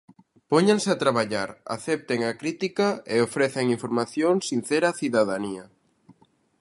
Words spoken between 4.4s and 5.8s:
sincera á cidadanía.